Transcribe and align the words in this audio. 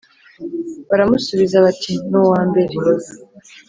Baramusubiza 0.89 1.55
bati 1.65 1.91
“Ni 2.09 2.17
uwa 2.21 2.41
mbere.” 2.49 2.75